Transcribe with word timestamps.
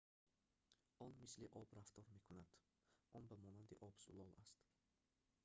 он 0.97 1.13
мисли 1.19 1.47
об 1.53 1.71
рафтор 1.73 2.03
мекунад 2.09 2.47
он 3.13 3.27
ба 3.27 3.35
монанди 3.37 3.77
об 3.81 3.93
зулол 3.99 4.33
аст 4.39 4.57